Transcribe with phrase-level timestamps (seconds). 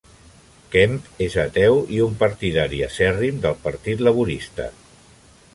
[0.75, 0.95] Kemp
[1.25, 4.71] és ateu i un partidari acèrrim del Partit Laborista.